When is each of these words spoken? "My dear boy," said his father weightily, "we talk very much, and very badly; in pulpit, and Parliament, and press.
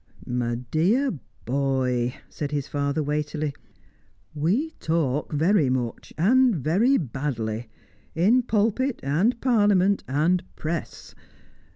"My 0.25 0.55
dear 0.55 1.13
boy," 1.45 2.15
said 2.27 2.49
his 2.49 2.67
father 2.67 3.03
weightily, 3.03 3.53
"we 4.33 4.71
talk 4.79 5.31
very 5.31 5.69
much, 5.69 6.11
and 6.17 6.55
very 6.55 6.97
badly; 6.97 7.69
in 8.15 8.41
pulpit, 8.41 8.99
and 9.03 9.39
Parliament, 9.41 10.03
and 10.07 10.43
press. 10.55 11.13